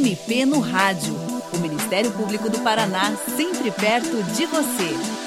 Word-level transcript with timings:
MP 0.00 0.46
no 0.46 0.60
Rádio. 0.60 1.14
O 1.52 1.58
Ministério 1.58 2.10
Público 2.12 2.48
do 2.48 2.58
Paraná, 2.60 3.14
sempre 3.36 3.70
perto 3.70 4.22
de 4.34 4.46
você. 4.46 5.20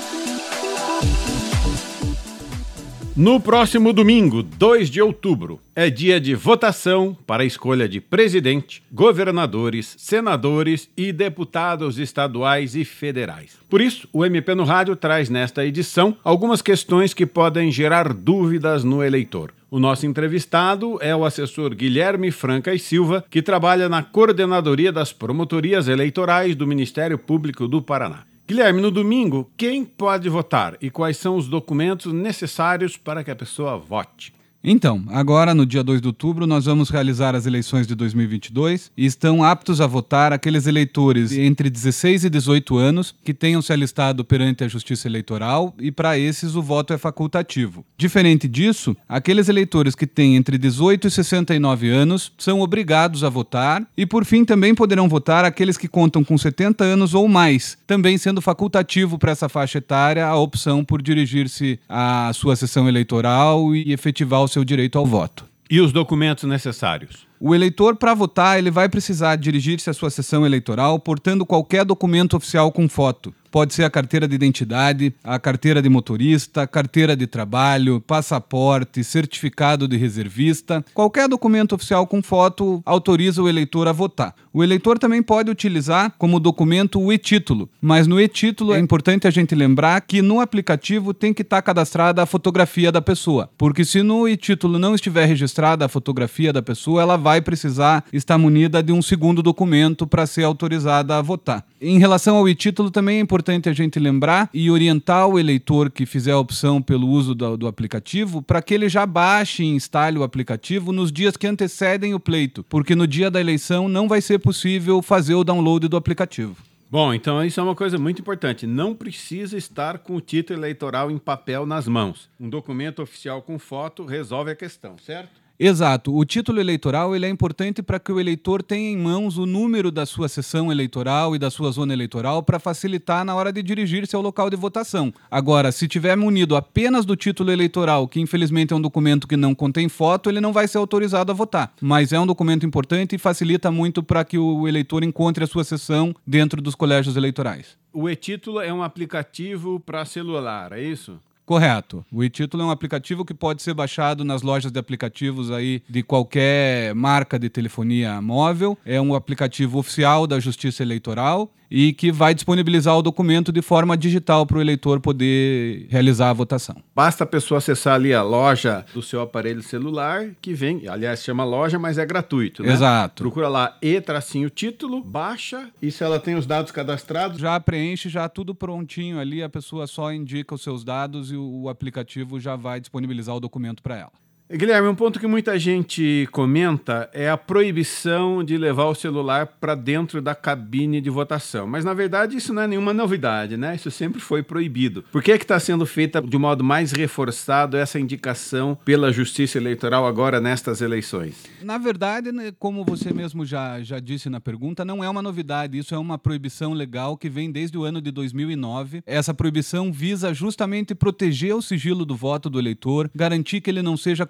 No 3.15 3.39
próximo 3.39 3.93
domingo, 3.93 4.41
2 4.41 4.89
de 4.89 4.99
outubro, 4.99 5.59
é 5.75 5.91
dia 5.91 6.19
de 6.19 6.33
votação 6.33 7.15
para 7.27 7.43
a 7.43 7.45
escolha 7.45 7.87
de 7.87 8.01
presidente, 8.01 8.81
governadores, 8.91 9.93
senadores 9.99 10.89
e 10.97 11.11
deputados 11.11 11.99
estaduais 11.99 12.75
e 12.75 12.83
federais. 12.83 13.55
Por 13.69 13.79
isso, 13.79 14.09
o 14.11 14.25
MP 14.25 14.55
no 14.55 14.63
Rádio 14.63 14.95
traz 14.95 15.29
nesta 15.29 15.63
edição 15.63 16.17
algumas 16.23 16.63
questões 16.63 17.13
que 17.13 17.27
podem 17.27 17.71
gerar 17.71 18.11
dúvidas 18.11 18.83
no 18.83 19.03
eleitor. 19.03 19.53
O 19.73 19.79
nosso 19.79 20.05
entrevistado 20.05 20.99
é 21.01 21.15
o 21.15 21.25
assessor 21.25 21.73
Guilherme 21.73 22.29
Franca 22.29 22.75
e 22.75 22.77
Silva, 22.77 23.25
que 23.27 23.41
trabalha 23.41 23.89
na 23.89 24.03
coordenadoria 24.03 24.91
das 24.91 25.11
promotorias 25.11 25.87
eleitorais 25.87 26.55
do 26.55 26.67
Ministério 26.67 27.17
Público 27.17 27.67
do 27.67 27.81
Paraná. 27.81 28.23
Guilherme, 28.47 28.79
no 28.79 28.91
domingo, 28.91 29.49
quem 29.57 29.83
pode 29.83 30.29
votar 30.29 30.77
e 30.79 30.91
quais 30.91 31.17
são 31.17 31.35
os 31.35 31.47
documentos 31.47 32.13
necessários 32.13 32.97
para 32.97 33.23
que 33.23 33.31
a 33.31 33.35
pessoa 33.35 33.75
vote? 33.75 34.31
Então, 34.65 35.03
agora 35.09 35.53
no 35.53 35.65
dia 35.65 35.83
2 35.83 35.99
de 35.99 36.07
outubro, 36.07 36.47
nós 36.47 36.63
vamos 36.63 36.89
realizar 36.89 37.35
as 37.35 37.45
eleições 37.45 37.85
de 37.85 37.93
2022 37.95 38.91
e 38.95 39.05
estão 39.05 39.43
aptos 39.43 39.81
a 39.81 39.87
votar 39.87 40.31
aqueles 40.31 40.65
eleitores 40.65 41.33
entre 41.33 41.69
16 41.69 42.23
e 42.23 42.29
18 42.29 42.77
anos 42.77 43.13
que 43.25 43.33
tenham 43.33 43.61
se 43.61 43.73
alistado 43.73 44.23
perante 44.23 44.63
a 44.63 44.67
Justiça 44.69 45.05
Eleitoral 45.05 45.75
e 45.77 45.91
para 45.91 46.17
esses 46.17 46.55
o 46.55 46.61
voto 46.61 46.93
é 46.93 46.97
facultativo. 46.97 47.83
Diferente 47.97 48.47
disso, 48.47 48.95
aqueles 49.07 49.49
eleitores 49.49 49.95
que 49.95 50.07
têm 50.07 50.37
entre 50.37 50.57
18 50.57 51.07
e 51.07 51.11
69 51.11 51.89
anos 51.89 52.31
são 52.37 52.61
obrigados 52.61 53.25
a 53.25 53.29
votar 53.29 53.85
e, 53.97 54.05
por 54.05 54.23
fim, 54.23 54.45
também 54.45 54.73
poderão 54.73 55.09
votar 55.09 55.43
aqueles 55.43 55.77
que 55.77 55.89
contam 55.89 56.23
com 56.23 56.37
70 56.37 56.85
anos 56.85 57.13
ou 57.13 57.27
mais, 57.27 57.77
também 57.85 58.17
sendo 58.17 58.41
facultativo 58.41 59.19
para 59.19 59.33
essa 59.33 59.49
faixa 59.49 59.79
etária 59.79 60.25
a 60.25 60.37
opção 60.37 60.85
por 60.85 61.01
dirigir-se 61.01 61.77
à 61.89 62.31
sua 62.33 62.55
sessão 62.55 62.87
eleitoral 62.87 63.75
e 63.75 63.91
efetivar 63.91 64.41
o 64.41 64.52
seu 64.53 64.63
direito 64.63 64.97
ao 64.97 65.05
voto. 65.05 65.45
E 65.69 65.81
os 65.81 65.91
documentos 65.91 66.43
necessários? 66.43 67.27
O 67.39 67.53
eleitor, 67.53 67.95
para 67.95 68.13
votar, 68.13 68.57
ele 68.57 68.69
vai 68.69 68.87
precisar 68.87 69.35
dirigir-se 69.35 69.89
à 69.89 69.93
sua 69.93 70.09
sessão 70.09 70.45
eleitoral 70.45 70.99
portando 70.99 71.45
qualquer 71.45 71.83
documento 71.83 72.37
oficial 72.37 72.71
com 72.71 72.87
foto. 72.87 73.33
Pode 73.53 73.75
ser 73.75 73.83
a 73.83 73.89
carteira 73.91 74.27
de 74.27 74.33
identidade, 74.33 75.13
a 75.23 75.37
carteira 75.37 75.79
de 75.79 75.87
motorista, 75.87 76.65
carteira 76.65 77.15
de 77.15 77.27
trabalho, 77.27 78.01
passaporte, 78.01 79.03
certificado 79.03 79.87
de 79.87 79.95
reservista. 79.95 80.83
Qualquer 80.91 81.29
documento 81.29 81.75
oficial 81.75 82.07
com 82.07 82.19
foto 82.23 82.81
autoriza 82.83 83.43
o 83.43 83.47
eleitor 83.47 83.87
a 83.87 83.91
votar. 83.91 84.33
O 84.51 84.63
eleitor 84.63 84.97
também 84.97 85.21
pode 85.21 85.51
utilizar 85.51 86.13
como 86.17 86.39
documento 86.39 86.99
o 86.99 87.13
e-título, 87.13 87.69
mas 87.79 88.07
no 88.07 88.19
e-título 88.19 88.73
é 88.73 88.79
importante 88.79 89.27
a 89.27 89.31
gente 89.31 89.53
lembrar 89.53 90.01
que 90.01 90.21
no 90.23 90.39
aplicativo 90.39 91.13
tem 91.13 91.31
que 91.31 91.43
estar 91.43 91.61
cadastrada 91.61 92.23
a 92.23 92.25
fotografia 92.25 92.91
da 92.91 93.01
pessoa, 93.03 93.49
porque 93.55 93.85
se 93.85 94.01
no 94.01 94.27
e-título 94.27 94.79
não 94.79 94.95
estiver 94.95 95.27
registrada 95.27 95.85
a 95.85 95.89
fotografia 95.89 96.51
da 96.51 96.61
pessoa, 96.61 97.03
ela 97.03 97.17
vai 97.17 97.39
precisar 97.39 98.03
estar 98.11 98.37
munida 98.39 98.81
de 98.81 98.91
um 98.91 99.01
segundo 99.01 99.43
documento 99.43 100.07
para 100.07 100.25
ser 100.25 100.43
autorizada 100.43 101.17
a 101.17 101.21
votar. 101.21 101.63
Em 101.81 101.99
relação 101.99 102.37
ao 102.37 102.47
e-título, 102.47 102.89
também 102.89 103.17
é 103.17 103.19
importante 103.19 103.42
a 103.51 103.73
gente 103.73 103.99
lembrar 103.99 104.49
e 104.53 104.69
orientar 104.69 105.27
o 105.27 105.39
eleitor 105.39 105.89
que 105.91 106.05
fizer 106.05 106.31
a 106.31 106.39
opção 106.39 106.81
pelo 106.81 107.07
uso 107.07 107.35
do, 107.35 107.57
do 107.57 107.67
aplicativo 107.67 108.41
para 108.41 108.61
que 108.61 108.73
ele 108.73 108.87
já 108.89 109.05
baixe 109.05 109.63
e 109.63 109.67
instale 109.67 110.17
o 110.17 110.23
aplicativo 110.23 110.91
nos 110.91 111.11
dias 111.11 111.35
que 111.35 111.47
antecedem 111.47 112.13
o 112.13 112.19
pleito, 112.19 112.63
porque 112.63 112.95
no 112.95 113.07
dia 113.07 113.29
da 113.29 113.39
eleição 113.39 113.87
não 113.87 114.07
vai 114.07 114.21
ser 114.21 114.39
possível 114.39 115.01
fazer 115.01 115.35
o 115.35 115.43
download 115.43 115.87
do 115.87 115.97
aplicativo. 115.97 116.55
Bom, 116.93 117.11
então 117.11 117.43
isso 117.43 117.59
é 117.59 117.63
uma 117.63 117.73
coisa 117.73 117.97
muito 117.97 118.21
importante. 118.21 118.67
Não 118.67 118.93
precisa 118.93 119.57
estar 119.57 119.97
com 119.97 120.15
o 120.15 120.21
título 120.21 120.59
eleitoral 120.59 121.09
em 121.09 121.17
papel 121.17 121.65
nas 121.65 121.87
mãos. 121.87 122.29
Um 122.39 122.47
documento 122.47 123.01
oficial 123.01 123.41
com 123.41 123.57
foto 123.57 124.05
resolve 124.05 124.51
a 124.51 124.55
questão, 124.55 124.95
certo? 124.99 125.42
Exato. 125.59 126.15
O 126.15 126.25
título 126.25 126.59
eleitoral 126.59 127.15
ele 127.15 127.25
é 127.25 127.29
importante 127.29 127.83
para 127.83 127.99
que 127.99 128.11
o 128.11 128.19
eleitor 128.19 128.63
tenha 128.63 128.89
em 128.89 128.97
mãos 128.97 129.37
o 129.37 129.45
número 129.45 129.91
da 129.91 130.05
sua 130.05 130.27
sessão 130.27 130.71
eleitoral 130.71 131.35
e 131.35 131.39
da 131.39 131.51
sua 131.51 131.71
zona 131.71 131.93
eleitoral 131.93 132.41
para 132.41 132.59
facilitar 132.59 133.23
na 133.23 133.35
hora 133.35 133.53
de 133.53 133.61
dirigir-se 133.61 134.15
ao 134.15 134.21
local 134.21 134.49
de 134.49 134.55
votação. 134.55 135.13
Agora, 135.29 135.71
se 135.71 135.87
tiver 135.87 136.17
munido 136.17 136.55
apenas 136.55 137.05
do 137.05 137.15
título 137.15 137.51
eleitoral, 137.51 138.07
que 138.07 138.19
infelizmente 138.19 138.73
é 138.73 138.75
um 138.75 138.81
documento 138.81 139.27
que 139.27 139.37
não 139.37 139.53
contém 139.53 139.87
foto, 139.87 140.29
ele 140.29 140.41
não 140.41 140.51
vai 140.51 140.67
ser 140.67 140.79
autorizado 140.79 141.31
a 141.31 141.35
votar. 141.35 141.71
Mas 141.79 142.11
é 142.11 142.19
um 142.19 142.27
documento 142.27 142.65
importante 142.65 143.15
e 143.15 143.19
facilita 143.19 143.69
muito 143.69 144.01
para 144.01 144.25
que 144.25 144.37
o 144.37 144.67
eleitor 144.67 145.03
encontre 145.03 145.43
a 145.43 145.47
sua 145.47 145.63
sessão 145.63 146.15
dentro 146.25 146.61
dos 146.61 146.75
colégios 146.75 147.15
eleitorais. 147.15 147.77
O 147.93 148.09
e-título 148.09 148.59
é 148.59 148.73
um 148.73 148.81
aplicativo 148.81 149.79
para 149.79 150.03
celular, 150.03 150.71
é 150.71 150.81
isso? 150.81 151.19
Correto. 151.45 152.05
O 152.11 152.23
e-título 152.23 152.63
é 152.63 152.65
um 152.65 152.71
aplicativo 152.71 153.25
que 153.25 153.33
pode 153.33 153.61
ser 153.61 153.73
baixado 153.73 154.23
nas 154.23 154.41
lojas 154.41 154.71
de 154.71 154.79
aplicativos 154.79 155.51
aí 155.51 155.83
de 155.89 156.01
qualquer 156.01 156.95
marca 156.95 157.37
de 157.37 157.49
telefonia 157.49 158.21
móvel. 158.21 158.77
É 158.85 158.99
um 159.01 159.13
aplicativo 159.13 159.77
oficial 159.77 160.25
da 160.25 160.39
Justiça 160.39 160.83
Eleitoral 160.83 161.51
e 161.75 161.91
que 161.91 162.11
vai 162.11 162.35
disponibilizar 162.35 162.95
o 162.95 163.01
documento 163.01 163.51
de 163.51 163.59
forma 163.59 163.97
digital 163.97 164.45
para 164.45 164.59
o 164.59 164.61
eleitor 164.61 164.99
poder 164.99 165.87
realizar 165.89 166.29
a 166.29 166.33
votação. 166.33 166.75
Basta 166.93 167.23
a 167.23 167.27
pessoa 167.27 167.57
acessar 167.57 167.95
ali 167.95 168.13
a 168.13 168.21
loja 168.21 168.85
do 168.93 169.01
seu 169.01 169.21
aparelho 169.21 169.63
celular, 169.63 170.29
que 170.39 170.53
vem, 170.53 170.87
aliás, 170.87 171.23
chama 171.23 171.43
loja, 171.43 171.79
mas 171.79 171.97
é 171.97 172.05
gratuito, 172.05 172.61
né? 172.61 172.71
Exato. 172.71 173.23
Procura 173.23 173.47
lá 173.47 173.75
e 173.81 173.99
tracinho 173.99 174.51
título, 174.51 175.03
baixa 175.03 175.67
e 175.81 175.89
se 175.89 176.03
ela 176.03 176.19
tem 176.19 176.35
os 176.35 176.45
dados 176.45 176.71
cadastrados, 176.71 177.39
já 177.39 177.59
preenche, 177.59 178.07
já 178.07 178.29
tudo 178.29 178.53
prontinho 178.53 179.19
ali, 179.19 179.41
a 179.41 179.49
pessoa 179.49 179.87
só 179.87 180.13
indica 180.13 180.53
os 180.53 180.61
seus 180.61 180.83
dados 180.83 181.31
e 181.31 181.35
o 181.35 181.67
aplicativo 181.69 182.39
já 182.39 182.55
vai 182.55 182.79
disponibilizar 182.79 183.35
o 183.35 183.39
documento 183.39 183.81
para 183.81 183.97
ela. 183.97 184.22
Guilherme, 184.55 184.87
um 184.87 184.93
ponto 184.93 185.19
que 185.19 185.25
muita 185.25 185.57
gente 185.57 186.29
comenta 186.31 187.09
é 187.11 187.27
a 187.27 187.35
proibição 187.35 188.43
de 188.43 188.55
levar 188.55 188.85
o 188.85 188.93
celular 188.93 189.47
para 189.47 189.73
dentro 189.73 190.21
da 190.21 190.35
cabine 190.35 191.01
de 191.01 191.09
votação. 191.09 191.65
Mas 191.65 191.83
na 191.83 191.91
verdade 191.91 192.37
isso 192.37 192.53
não 192.53 192.61
é 192.61 192.67
nenhuma 192.67 192.93
novidade, 192.93 193.57
né? 193.57 193.73
Isso 193.75 193.89
sempre 193.89 194.21
foi 194.21 194.43
proibido. 194.43 195.03
Por 195.11 195.23
que 195.23 195.31
é 195.31 195.35
está 195.37 195.59
sendo 195.59 195.87
feita 195.87 196.21
de 196.21 196.37
modo 196.37 196.63
mais 196.63 196.91
reforçado 196.91 197.75
essa 197.75 197.99
indicação 197.99 198.77
pela 198.85 199.11
Justiça 199.11 199.57
Eleitoral 199.57 200.05
agora 200.05 200.39
nestas 200.39 200.81
eleições? 200.81 201.45
Na 201.63 201.79
verdade, 201.79 202.31
né, 202.31 202.53
como 202.59 202.85
você 202.85 203.11
mesmo 203.11 203.43
já, 203.43 203.81
já 203.81 203.99
disse 203.99 204.29
na 204.29 204.39
pergunta, 204.39 204.85
não 204.85 205.03
é 205.03 205.09
uma 205.09 205.23
novidade. 205.23 205.79
Isso 205.79 205.95
é 205.95 205.97
uma 205.97 206.19
proibição 206.19 206.73
legal 206.73 207.17
que 207.17 207.27
vem 207.27 207.51
desde 207.51 207.75
o 207.75 207.83
ano 207.83 207.99
de 207.99 208.11
2009. 208.11 209.01
Essa 209.07 209.33
proibição 209.33 209.91
visa 209.91 210.31
justamente 210.31 210.93
proteger 210.93 211.55
o 211.55 211.61
sigilo 211.61 212.05
do 212.05 212.15
voto 212.15 212.51
do 212.51 212.59
eleitor, 212.59 213.09
garantir 213.15 213.59
que 213.59 213.71
ele 213.71 213.81
não 213.81 213.97
seja 213.97 214.27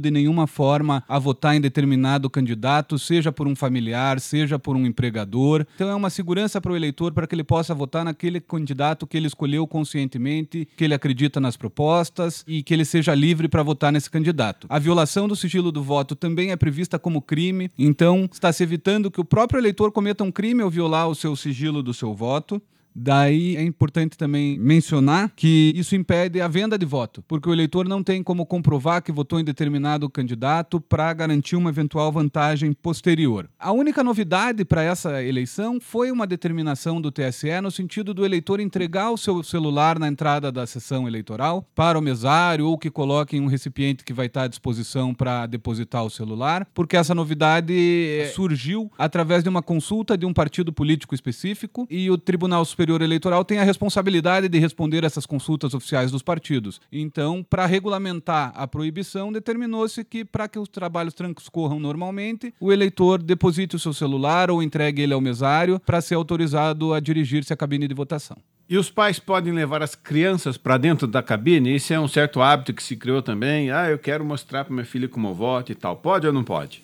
de 0.00 0.10
nenhuma 0.10 0.46
forma 0.46 1.02
a 1.08 1.18
votar 1.18 1.56
em 1.56 1.60
determinado 1.60 2.28
candidato, 2.28 2.98
seja 2.98 3.32
por 3.32 3.46
um 3.46 3.56
familiar, 3.56 4.20
seja 4.20 4.58
por 4.58 4.76
um 4.76 4.86
empregador. 4.86 5.66
Então 5.74 5.88
é 5.88 5.94
uma 5.94 6.10
segurança 6.10 6.60
para 6.60 6.72
o 6.72 6.76
eleitor 6.76 7.12
para 7.12 7.26
que 7.26 7.34
ele 7.34 7.44
possa 7.44 7.74
votar 7.74 8.04
naquele 8.04 8.40
candidato 8.40 9.06
que 9.06 9.16
ele 9.16 9.26
escolheu 9.26 9.66
conscientemente, 9.66 10.68
que 10.76 10.84
ele 10.84 10.94
acredita 10.94 11.40
nas 11.40 11.56
propostas 11.56 12.44
e 12.46 12.62
que 12.62 12.74
ele 12.74 12.84
seja 12.84 13.14
livre 13.14 13.48
para 13.48 13.62
votar 13.62 13.92
nesse 13.92 14.10
candidato. 14.10 14.66
A 14.68 14.78
violação 14.78 15.28
do 15.28 15.36
sigilo 15.36 15.72
do 15.72 15.82
voto 15.82 16.14
também 16.14 16.50
é 16.50 16.56
prevista 16.56 16.98
como 16.98 17.22
crime, 17.22 17.70
então 17.78 18.28
está 18.32 18.52
se 18.52 18.62
evitando 18.62 19.10
que 19.10 19.20
o 19.20 19.24
próprio 19.24 19.60
eleitor 19.60 19.92
cometa 19.92 20.24
um 20.24 20.32
crime 20.32 20.62
ao 20.62 20.70
violar 20.70 21.08
o 21.08 21.14
seu 21.14 21.34
sigilo 21.36 21.82
do 21.82 21.94
seu 21.94 22.14
voto. 22.14 22.60
Daí 23.00 23.56
é 23.56 23.62
importante 23.62 24.18
também 24.18 24.58
mencionar 24.58 25.30
que 25.36 25.72
isso 25.76 25.94
impede 25.94 26.40
a 26.40 26.48
venda 26.48 26.76
de 26.76 26.84
voto, 26.84 27.22
porque 27.28 27.48
o 27.48 27.52
eleitor 27.52 27.86
não 27.86 28.02
tem 28.02 28.24
como 28.24 28.44
comprovar 28.44 29.00
que 29.02 29.12
votou 29.12 29.38
em 29.38 29.44
determinado 29.44 30.10
candidato 30.10 30.80
para 30.80 31.12
garantir 31.12 31.54
uma 31.54 31.70
eventual 31.70 32.10
vantagem 32.10 32.72
posterior. 32.72 33.48
A 33.56 33.70
única 33.70 34.02
novidade 34.02 34.64
para 34.64 34.82
essa 34.82 35.22
eleição 35.22 35.78
foi 35.80 36.10
uma 36.10 36.26
determinação 36.26 37.00
do 37.00 37.12
TSE 37.12 37.60
no 37.62 37.70
sentido 37.70 38.12
do 38.12 38.26
eleitor 38.26 38.58
entregar 38.58 39.12
o 39.12 39.16
seu 39.16 39.44
celular 39.44 39.96
na 39.96 40.08
entrada 40.08 40.50
da 40.50 40.66
sessão 40.66 41.06
eleitoral 41.06 41.64
para 41.76 41.96
o 41.96 42.02
mesário 42.02 42.66
ou 42.66 42.76
que 42.76 42.90
coloque 42.90 43.36
em 43.36 43.40
um 43.40 43.46
recipiente 43.46 44.04
que 44.04 44.12
vai 44.12 44.26
estar 44.26 44.42
à 44.42 44.48
disposição 44.48 45.14
para 45.14 45.46
depositar 45.46 46.04
o 46.04 46.10
celular, 46.10 46.66
porque 46.74 46.96
essa 46.96 47.14
novidade 47.14 47.72
eh, 47.72 48.32
surgiu 48.34 48.90
através 48.98 49.44
de 49.44 49.48
uma 49.48 49.62
consulta 49.62 50.18
de 50.18 50.26
um 50.26 50.32
partido 50.32 50.72
político 50.72 51.14
específico 51.14 51.86
e 51.88 52.10
o 52.10 52.18
Tribunal 52.18 52.64
Superior 52.64 52.87
Superior 52.88 53.02
Eleitoral 53.02 53.44
tem 53.44 53.58
a 53.58 53.64
responsabilidade 53.64 54.48
de 54.48 54.58
responder 54.58 55.04
essas 55.04 55.26
consultas 55.26 55.74
oficiais 55.74 56.10
dos 56.10 56.22
partidos. 56.22 56.80
Então, 56.90 57.44
para 57.44 57.66
regulamentar 57.66 58.50
a 58.54 58.66
proibição, 58.66 59.30
determinou-se 59.30 60.02
que, 60.02 60.24
para 60.24 60.48
que 60.48 60.58
os 60.58 60.70
trabalhos 60.70 61.12
transcorram 61.12 61.78
normalmente, 61.78 62.54
o 62.58 62.72
eleitor 62.72 63.22
deposite 63.22 63.76
o 63.76 63.78
seu 63.78 63.92
celular 63.92 64.50
ou 64.50 64.62
entregue 64.62 65.02
ele 65.02 65.12
ao 65.12 65.20
mesário 65.20 65.78
para 65.84 66.00
ser 66.00 66.14
autorizado 66.14 66.94
a 66.94 66.98
dirigir-se 66.98 67.52
à 67.52 67.56
cabine 67.56 67.86
de 67.86 67.94
votação. 67.94 68.38
E 68.66 68.78
os 68.78 68.90
pais 68.90 69.18
podem 69.18 69.52
levar 69.52 69.82
as 69.82 69.94
crianças 69.94 70.56
para 70.56 70.78
dentro 70.78 71.06
da 71.06 71.22
cabine? 71.22 71.76
Isso 71.76 71.92
é 71.92 72.00
um 72.00 72.08
certo 72.08 72.40
hábito 72.40 72.72
que 72.72 72.82
se 72.82 72.96
criou 72.96 73.20
também. 73.20 73.70
Ah, 73.70 73.90
eu 73.90 73.98
quero 73.98 74.24
mostrar 74.24 74.64
para 74.64 74.72
minha 74.72 74.86
filha 74.86 75.08
como 75.08 75.34
voto 75.34 75.72
e 75.72 75.74
tal. 75.74 75.96
Pode 75.96 76.26
ou 76.26 76.32
não 76.32 76.42
pode? 76.42 76.80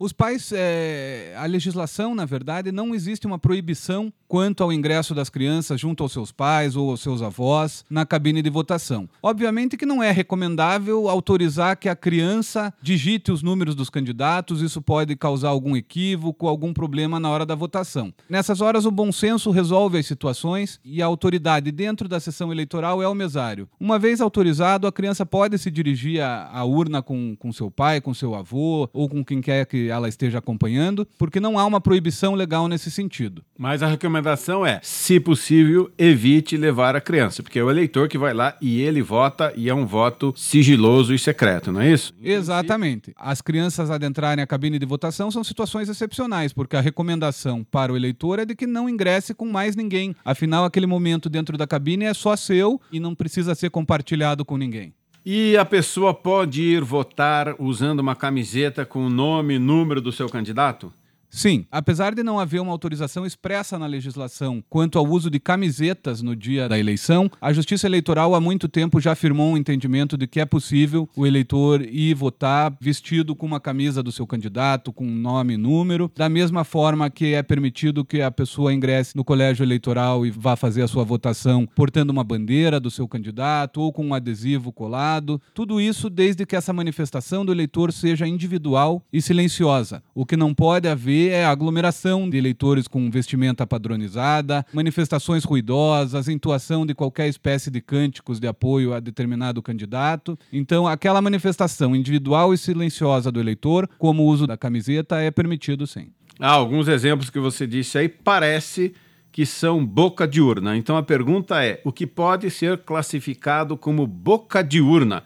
Os 0.00 0.12
pais, 0.12 0.52
é, 0.54 1.34
a 1.36 1.44
legislação, 1.44 2.14
na 2.14 2.24
verdade, 2.24 2.70
não 2.70 2.94
existe 2.94 3.26
uma 3.26 3.36
proibição 3.36 4.12
quanto 4.28 4.62
ao 4.62 4.72
ingresso 4.72 5.12
das 5.12 5.28
crianças 5.28 5.80
junto 5.80 6.04
aos 6.04 6.12
seus 6.12 6.30
pais 6.30 6.76
ou 6.76 6.90
aos 6.90 7.00
seus 7.00 7.20
avós 7.20 7.84
na 7.90 8.06
cabine 8.06 8.40
de 8.40 8.48
votação. 8.48 9.08
Obviamente 9.20 9.76
que 9.76 9.84
não 9.84 10.00
é 10.00 10.12
recomendável 10.12 11.08
autorizar 11.08 11.76
que 11.76 11.88
a 11.88 11.96
criança 11.96 12.72
digite 12.80 13.32
os 13.32 13.42
números 13.42 13.74
dos 13.74 13.90
candidatos, 13.90 14.62
isso 14.62 14.80
pode 14.80 15.16
causar 15.16 15.48
algum 15.48 15.76
equívoco, 15.76 16.46
algum 16.46 16.72
problema 16.72 17.18
na 17.18 17.28
hora 17.28 17.44
da 17.44 17.56
votação. 17.56 18.14
Nessas 18.28 18.60
horas, 18.60 18.86
o 18.86 18.92
bom 18.92 19.10
senso 19.10 19.50
resolve 19.50 19.98
as 19.98 20.06
situações 20.06 20.78
e 20.84 21.02
a 21.02 21.06
autoridade 21.06 21.72
dentro 21.72 22.08
da 22.08 22.20
sessão 22.20 22.52
eleitoral 22.52 23.02
é 23.02 23.08
o 23.08 23.14
mesário. 23.14 23.68
Uma 23.80 23.98
vez 23.98 24.20
autorizado, 24.20 24.86
a 24.86 24.92
criança 24.92 25.26
pode 25.26 25.58
se 25.58 25.72
dirigir 25.72 26.20
à, 26.20 26.48
à 26.52 26.64
urna 26.64 27.02
com, 27.02 27.34
com 27.36 27.52
seu 27.52 27.68
pai, 27.68 28.00
com 28.00 28.14
seu 28.14 28.36
avô 28.36 28.88
ou 28.92 29.08
com 29.08 29.24
quem 29.24 29.40
quer 29.40 29.66
que 29.66 29.87
ela 29.88 30.08
esteja 30.08 30.38
acompanhando, 30.38 31.06
porque 31.18 31.40
não 31.40 31.58
há 31.58 31.66
uma 31.66 31.80
proibição 31.80 32.34
legal 32.34 32.68
nesse 32.68 32.90
sentido. 32.90 33.42
Mas 33.56 33.82
a 33.82 33.86
recomendação 33.86 34.64
é, 34.64 34.80
se 34.82 35.18
possível, 35.18 35.90
evite 35.98 36.56
levar 36.56 36.96
a 36.96 37.00
criança, 37.00 37.42
porque 37.42 37.58
é 37.58 37.64
o 37.64 37.70
eleitor 37.70 38.08
que 38.08 38.18
vai 38.18 38.32
lá 38.32 38.56
e 38.60 38.80
ele 38.80 39.02
vota 39.02 39.52
e 39.56 39.68
é 39.68 39.74
um 39.74 39.86
voto 39.86 40.32
sigiloso 40.36 41.14
e 41.14 41.18
secreto, 41.18 41.72
não 41.72 41.80
é 41.80 41.92
isso? 41.92 42.14
Exatamente. 42.22 43.12
As 43.16 43.40
crianças 43.40 43.90
adentrarem 43.90 44.42
a 44.42 44.46
cabine 44.46 44.78
de 44.78 44.86
votação 44.86 45.30
são 45.30 45.42
situações 45.42 45.88
excepcionais, 45.88 46.52
porque 46.52 46.76
a 46.76 46.80
recomendação 46.80 47.64
para 47.64 47.92
o 47.92 47.96
eleitor 47.96 48.38
é 48.38 48.44
de 48.44 48.54
que 48.54 48.66
não 48.66 48.88
ingresse 48.88 49.34
com 49.34 49.46
mais 49.46 49.74
ninguém. 49.74 50.14
Afinal, 50.24 50.64
aquele 50.64 50.86
momento 50.86 51.28
dentro 51.28 51.56
da 51.56 51.66
cabine 51.66 52.04
é 52.04 52.14
só 52.14 52.36
seu 52.36 52.80
e 52.92 53.00
não 53.00 53.14
precisa 53.14 53.54
ser 53.54 53.70
compartilhado 53.70 54.44
com 54.44 54.56
ninguém. 54.56 54.92
E 55.30 55.58
a 55.58 55.64
pessoa 55.66 56.14
pode 56.14 56.62
ir 56.62 56.82
votar 56.82 57.54
usando 57.58 58.00
uma 58.00 58.16
camiseta 58.16 58.86
com 58.86 59.04
o 59.04 59.10
nome 59.10 59.56
e 59.56 59.58
número 59.58 60.00
do 60.00 60.10
seu 60.10 60.26
candidato? 60.26 60.90
Sim, 61.30 61.66
apesar 61.70 62.14
de 62.14 62.22
não 62.22 62.40
haver 62.40 62.60
uma 62.60 62.72
autorização 62.72 63.26
expressa 63.26 63.78
na 63.78 63.86
legislação 63.86 64.64
quanto 64.68 64.98
ao 64.98 65.06
uso 65.06 65.30
de 65.30 65.38
camisetas 65.38 66.22
no 66.22 66.34
dia 66.34 66.68
da 66.68 66.78
eleição, 66.78 67.30
a 67.40 67.52
Justiça 67.52 67.86
Eleitoral 67.86 68.34
há 68.34 68.40
muito 68.40 68.66
tempo 68.66 69.00
já 69.00 69.12
afirmou 69.12 69.52
um 69.52 69.56
entendimento 69.56 70.16
de 70.16 70.26
que 70.26 70.40
é 70.40 70.46
possível 70.46 71.08
o 71.14 71.26
eleitor 71.26 71.82
ir 71.82 72.14
votar 72.14 72.74
vestido 72.80 73.36
com 73.36 73.46
uma 73.46 73.60
camisa 73.60 74.02
do 74.02 74.10
seu 74.10 74.26
candidato, 74.26 74.92
com 74.92 75.04
nome 75.04 75.54
e 75.54 75.56
número, 75.58 76.10
da 76.16 76.28
mesma 76.28 76.64
forma 76.64 77.10
que 77.10 77.34
é 77.34 77.42
permitido 77.42 78.04
que 78.04 78.22
a 78.22 78.30
pessoa 78.30 78.72
ingresse 78.72 79.14
no 79.14 79.24
colégio 79.24 79.62
eleitoral 79.62 80.24
e 80.24 80.30
vá 80.30 80.56
fazer 80.56 80.82
a 80.82 80.88
sua 80.88 81.04
votação 81.04 81.68
portando 81.74 82.12
uma 82.12 82.24
bandeira 82.24 82.80
do 82.80 82.90
seu 82.90 83.06
candidato 83.06 83.80
ou 83.80 83.92
com 83.92 84.06
um 84.06 84.14
adesivo 84.14 84.72
colado. 84.72 85.40
Tudo 85.52 85.80
isso 85.80 86.08
desde 86.08 86.46
que 86.46 86.56
essa 86.56 86.72
manifestação 86.72 87.44
do 87.44 87.52
eleitor 87.52 87.92
seja 87.92 88.26
individual 88.26 89.04
e 89.12 89.20
silenciosa. 89.20 90.02
O 90.14 90.24
que 90.24 90.36
não 90.36 90.54
pode 90.54 90.88
haver 90.88 91.17
é 91.26 91.44
a 91.44 91.50
aglomeração 91.50 92.30
de 92.30 92.36
eleitores 92.36 92.86
com 92.86 93.10
vestimenta 93.10 93.66
padronizada, 93.66 94.64
manifestações 94.72 95.42
ruidosas, 95.44 96.28
entoação 96.28 96.86
de 96.86 96.94
qualquer 96.94 97.28
espécie 97.28 97.70
de 97.70 97.80
cânticos 97.80 98.38
de 98.38 98.46
apoio 98.46 98.94
a 98.94 99.00
determinado 99.00 99.60
candidato. 99.60 100.38
Então, 100.52 100.86
aquela 100.86 101.20
manifestação 101.20 101.96
individual 101.96 102.54
e 102.54 102.58
silenciosa 102.58 103.32
do 103.32 103.40
eleitor, 103.40 103.88
como 103.98 104.22
o 104.22 104.26
uso 104.26 104.46
da 104.46 104.56
camiseta, 104.56 105.20
é 105.20 105.30
permitido 105.30 105.86
sim. 105.86 106.08
Ah, 106.38 106.52
alguns 106.52 106.86
exemplos 106.86 107.30
que 107.30 107.40
você 107.40 107.66
disse 107.66 107.98
aí 107.98 108.08
parece 108.08 108.94
que 109.32 109.44
são 109.44 109.84
boca 109.84 110.26
de 110.26 110.40
urna. 110.40 110.76
Então 110.76 110.96
a 110.96 111.02
pergunta 111.02 111.64
é: 111.64 111.80
o 111.84 111.92
que 111.92 112.06
pode 112.06 112.50
ser 112.50 112.78
classificado 112.78 113.76
como 113.76 114.06
boca 114.06 114.62
de 114.62 114.80
urna? 114.80 115.22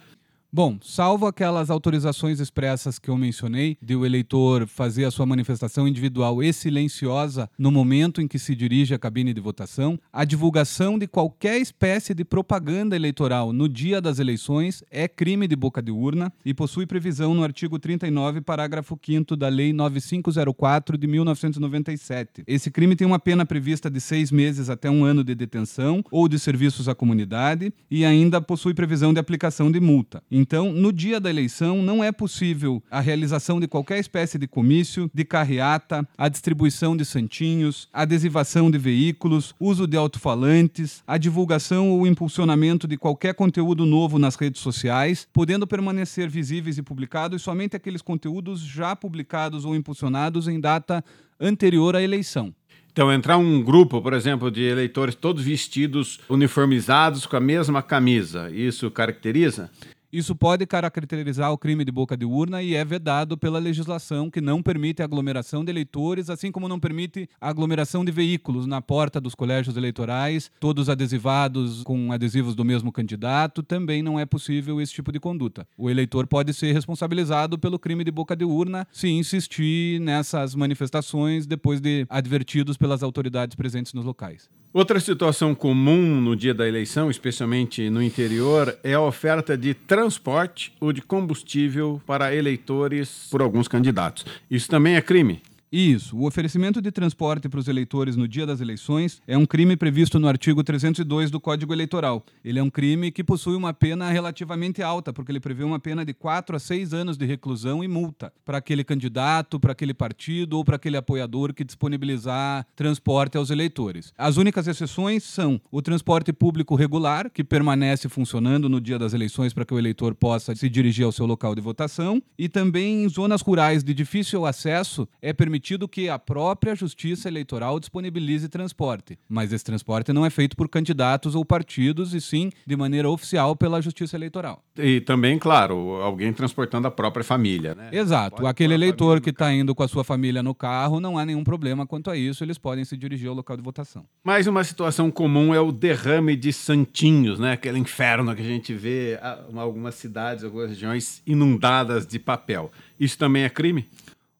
Bom, 0.54 0.76
salvo 0.82 1.25
aquelas 1.25 1.70
autorizações 1.70 2.38
expressas 2.38 2.99
que 2.99 3.08
eu 3.08 3.16
mencionei, 3.16 3.78
de 3.81 3.96
o 3.96 4.04
eleitor 4.04 4.66
fazer 4.66 5.06
a 5.06 5.10
sua 5.10 5.25
manifestação 5.25 5.88
individual 5.88 6.43
e 6.43 6.52
silenciosa 6.52 7.49
no 7.58 7.70
momento 7.70 8.20
em 8.20 8.28
que 8.28 8.38
se 8.38 8.54
dirige 8.54 8.93
à 8.93 8.99
cabine 8.99 9.32
de 9.32 9.40
votação, 9.40 9.99
a 10.12 10.26
divulgação 10.26 10.99
de 10.99 11.06
qualquer 11.06 11.58
espécie 11.58 12.12
de 12.12 12.22
propaganda 12.22 12.94
eleitoral 12.94 13.50
no 13.50 13.66
dia 13.66 13.99
das 13.99 14.19
eleições 14.19 14.84
é 14.90 15.08
crime 15.08 15.49
de 15.49 15.56
boca 15.56 15.81
de 15.81 15.90
urna 15.90 16.31
e 16.44 16.52
possui 16.52 16.84
previsão 16.84 17.32
no 17.32 17.43
artigo 17.43 17.78
39, 17.78 18.43
parágrafo 18.43 19.00
5 19.02 19.34
da 19.34 19.49
Lei 19.49 19.72
9504 19.72 20.99
de 20.99 21.06
1997. 21.06 22.43
Esse 22.46 22.70
crime 22.70 22.94
tem 22.94 23.06
uma 23.06 23.19
pena 23.19 23.46
prevista 23.46 23.90
de 23.90 24.02
seis 24.02 24.31
meses 24.31 24.69
até 24.69 24.90
um 24.90 25.02
ano 25.02 25.25
de 25.25 25.34
detenção 25.34 26.04
ou 26.10 26.28
de 26.28 26.38
serviços 26.38 26.90
à 26.90 26.94
comunidade 26.94 27.72
e 27.90 28.04
ainda 28.04 28.38
possui 28.38 28.75
previsão 28.75 29.14
de 29.14 29.19
aplicação 29.19 29.72
de 29.72 29.81
multa. 29.81 30.22
Então, 30.43 30.73
no 30.73 30.93
dia 30.93 31.21
da 31.21 31.31
eleição, 31.31 31.85
não 31.85 32.03
é 32.03 32.11
possível 32.11 32.83
a 32.91 32.99
realização 32.99 33.61
de 33.61 33.69
qualquer 33.69 34.00
espécie 34.00 34.37
de 34.37 34.49
comício, 34.49 35.09
de 35.15 35.25
carreata, 35.25 36.05
a 36.19 36.29
distribuição 36.29 36.97
de 36.97 37.05
santinhos, 37.05 37.89
adesivação 37.93 38.69
de 38.69 38.77
veículos, 38.77 39.55
uso 39.61 39.87
de 39.87 39.97
alto-falantes, 39.97 41.00
a 41.06 41.17
divulgação 41.17 41.93
ou 41.93 42.09
impulsionamento 42.09 42.89
de 42.89 42.97
qualquer 42.97 43.35
conteúdo 43.35 43.87
novo 43.87 44.19
nas 44.19 44.35
redes 44.35 44.61
sociais, 44.61 45.29
podendo 45.33 45.65
permanecer 45.65 46.29
visíveis 46.29 46.77
e 46.77 46.83
publicados 46.83 47.41
somente 47.41 47.77
aqueles 47.77 48.03
conteúdos 48.03 48.62
já 48.62 48.97
publicados 48.97 49.65
ou 49.65 49.77
impulsionados 49.77 50.49
em 50.49 50.59
data 50.59 51.05
anterior 51.38 51.95
à 51.95 52.03
eleição. 52.03 52.53
Então, 52.91 53.12
entrar 53.12 53.38
um 53.38 53.62
grupo, 53.62 54.03
por 54.03 54.12
exemplo, 54.12 54.50
de 54.50 54.65
eleitores 54.65 55.15
todos 55.15 55.45
vestidos, 55.45 56.19
uniformizados 56.29 57.27
com 57.27 57.37
a 57.37 57.41
mesma 57.41 57.81
camisa, 57.81 58.50
isso 58.50 58.91
caracteriza? 58.91 59.71
Isso 60.12 60.37
pode 60.37 60.67
caracterizar 60.67 61.50
o 61.53 61.56
crime 61.56 61.87
de 61.87 61.91
boca 61.91 62.14
de 62.14 62.26
urna 62.26 62.62
e 62.62 62.75
é 62.75 62.85
vedado 62.85 63.35
pela 63.35 63.59
legislação 63.59 64.31
que 64.31 64.43
não 64.43 64.62
permite 64.62 65.03
aglomeração 65.03 65.64
de 65.64 65.73
eleitores, 65.73 66.29
assim 66.29 66.53
como 66.53 66.69
não 66.69 66.79
permite 66.79 67.26
aglomeração 67.41 68.05
de 68.05 68.12
veículos 68.12 68.67
na 68.67 68.82
porta 68.82 69.19
dos 69.19 69.35
colégios 69.35 69.75
eleitorais, 69.75 70.50
todos 70.61 70.91
adesivados 70.91 71.82
com 71.82 72.12
adesivos 72.12 72.55
do 72.55 72.62
mesmo 72.62 72.93
candidato, 72.93 73.62
também 73.62 74.03
não 74.03 74.20
é 74.20 74.26
possível 74.26 74.82
esse 74.82 74.93
tipo 74.93 75.11
de 75.11 75.19
conduta. 75.19 75.67
O 75.79 75.88
eleitor 75.88 76.26
pode 76.26 76.53
ser 76.53 76.75
responsabilizado 76.75 77.59
pelo 77.59 77.79
crime 77.79 78.05
de 78.05 78.11
boca 78.11 78.37
de 78.37 78.44
urna 78.44 78.87
se 78.93 79.09
insistir 79.09 79.99
nessas 79.99 80.55
manifestações 80.55 81.47
depois 81.47 81.81
de 81.81 82.05
advertidos 82.11 82.76
pelas 82.76 83.03
autoridades 83.03 83.56
presentes 83.56 83.94
nos 83.94 84.05
locais. 84.05 84.50
Outra 84.75 84.99
situação 84.99 85.55
comum 85.55 86.19
no 86.19 86.35
dia 86.35 86.55
da 86.55 86.67
eleição, 86.67 87.11
especialmente 87.11 87.91
no 87.91 88.03
interior, 88.03 88.75
é 88.83 88.95
a 88.95 89.01
oferta 89.03 89.55
de 89.55 89.75
transporte 89.75 90.73
ou 90.81 90.95
de 90.95 91.03
combustível 91.03 92.01
para 92.07 92.35
eleitores 92.35 93.29
por 93.31 93.43
alguns 93.43 93.69
candidatos. 93.69 94.25
Isso 94.51 94.71
também 94.71 94.97
é 94.97 95.03
crime? 95.03 95.43
Isso. 95.73 96.19
O 96.19 96.27
oferecimento 96.27 96.83
de 96.83 96.93
transporte 96.93 97.49
para 97.49 97.59
os 97.59 97.67
eleitores 97.67 98.14
no 98.14 98.29
dia 98.29 98.45
das 98.45 98.61
eleições 98.61 99.23
é 99.26 99.38
um 99.38 99.47
crime 99.47 99.75
previsto 99.75 100.19
no 100.19 100.29
artigo 100.29 100.62
302 100.62 101.31
do 101.31 101.41
Código 101.41 101.73
Eleitoral. 101.73 102.23
Ele 102.45 102.59
é 102.59 102.62
um 102.62 102.69
crime 102.69 103.11
que 103.11 103.25
possui 103.25 103.57
uma 103.57 103.73
pena 103.73 104.11
relativamente 104.11 104.83
alta, 104.83 105.14
porque 105.14 105.33
ele 105.33 105.41
prevê 105.41 105.64
uma 105.64 105.79
pena 105.79 106.05
de 106.05 106.12
4 106.12 106.57
a 106.57 106.59
6 106.59 106.93
anos 106.93 107.17
de 107.17 107.25
reclusão 107.25 107.83
e 107.83 107.88
multa 107.88 108.31
para 108.45 108.59
aquele 108.59 108.85
candidato, 108.85 109.59
para 109.59 109.73
aquele 109.73 109.95
partido 109.95 110.59
ou 110.59 110.64
para 110.64 110.76
aquele 110.76 110.99
apoiador 110.99 111.55
que 111.55 111.64
disponibilizar 111.64 112.67
transporte 112.76 113.38
aos 113.38 113.49
eleitores. 113.49 114.12
As 114.19 114.37
únicas 114.37 114.69
exceções 114.69 115.23
são 115.23 115.59
o 115.71 115.81
transporte 115.81 116.35
público 116.35 116.75
regular, 116.75 117.31
que 117.31 117.43
permanece 117.43 118.11
funcionando 118.11 118.69
no 118.69 118.79
dia 118.79 118.99
das 118.99 119.14
eleições 119.14 119.55
para 119.55 119.64
que 119.64 119.73
o 119.73 119.79
eleitor 119.79 120.14
possa 120.14 120.55
se 120.55 120.69
dirigir 120.69 121.07
ao 121.07 121.12
seu 121.12 121.25
local 121.25 121.55
de 121.55 121.62
votação, 121.62 122.23
e 122.38 122.47
também 122.47 123.05
em 123.05 123.09
zonas 123.09 123.41
rurais 123.41 123.83
de 123.83 123.95
difícil 123.95 124.45
acesso 124.45 125.09
é 125.23 125.33
permitido 125.33 125.62
permitido 125.62 125.88
que 125.88 126.09
a 126.09 126.19
própria 126.19 126.75
Justiça 126.75 127.28
Eleitoral 127.28 127.78
disponibilize 127.78 128.49
transporte, 128.49 129.16
mas 129.28 129.52
esse 129.52 129.64
transporte 129.64 130.12
não 130.12 130.26
é 130.26 130.31
feito 130.31 130.57
por 130.57 130.69
candidatos 130.69 131.37
ou 131.37 131.45
partidos, 131.45 132.12
e 132.12 132.21
sim 132.21 132.50
de 132.66 132.76
maneira 132.76 133.09
oficial 133.09 133.54
pela 133.54 133.81
Justiça 133.81 134.16
Eleitoral. 134.16 134.64
E 134.76 135.00
também, 135.00 135.38
claro, 135.38 136.02
alguém 136.02 136.33
transportando 136.33 136.88
a 136.88 136.90
própria 136.90 137.23
família, 137.23 137.76
né? 137.76 137.90
Exato. 137.92 138.37
Pode 138.37 138.49
Aquele 138.49 138.75
eleitor 138.75 139.21
que 139.21 139.31
está 139.31 139.52
indo 139.52 139.75
com 139.75 139.83
a 139.83 139.88
sua 139.88 140.02
família 140.02 140.42
no 140.42 140.54
carro, 140.54 141.00
não 141.00 141.16
há 141.16 141.25
nenhum 141.25 141.45
problema 141.45 141.87
quanto 141.87 142.11
a 142.11 142.16
isso, 142.16 142.42
eles 142.42 142.59
podem 142.59 142.85
se 142.85 142.97
dirigir 142.97 143.28
ao 143.28 143.35
local 143.35 143.57
de 143.57 143.62
votação. 143.62 144.04
Mais 144.25 144.47
uma 144.47 144.64
situação 144.64 145.11
comum 145.11 145.54
é 145.54 145.61
o 145.61 145.71
derrame 145.71 146.35
de 146.35 146.52
santinhos, 146.52 147.38
né? 147.38 147.52
Aquele 147.52 147.78
inferno 147.78 148.35
que 148.35 148.42
a 148.42 148.45
gente 148.45 148.75
vê 148.75 149.19
em 149.52 149.59
algumas 149.59 149.95
cidades, 149.95 150.42
algumas 150.42 150.71
regiões 150.71 151.23
inundadas 151.25 152.07
de 152.07 152.19
papel. 152.19 152.71
Isso 152.99 153.16
também 153.16 153.45
é 153.45 153.49
crime? 153.49 153.88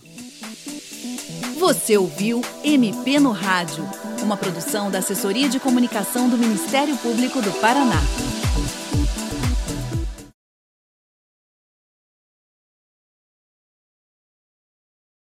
Você 1.60 1.98
ouviu 1.98 2.42
MP 2.64 3.20
no 3.20 3.32
Rádio, 3.32 3.84
uma 4.24 4.38
produção 4.38 4.90
da 4.90 5.00
Assessoria 5.00 5.50
de 5.50 5.60
Comunicação 5.60 6.30
do 6.30 6.38
Ministério 6.38 6.96
Público 6.98 7.42
do 7.42 7.52
Paraná. 7.60 8.00